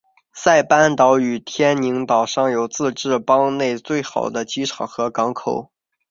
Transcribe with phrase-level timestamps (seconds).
[0.33, 5.71] 塞班岛和天宁岛上有自治邦内最好的机场和港口。